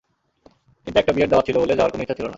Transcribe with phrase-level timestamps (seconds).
[0.87, 2.29] কিন্তু একটা বিয়ের দাওয়াত ছিল বলে যাওয়ার কোনো ইচ্ছা ছিল না।